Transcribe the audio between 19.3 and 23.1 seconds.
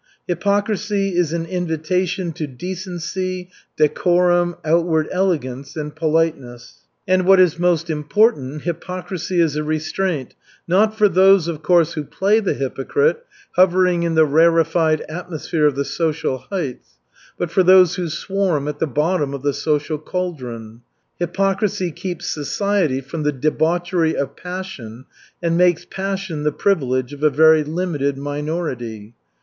of the social caldron. Hypocrisy keeps society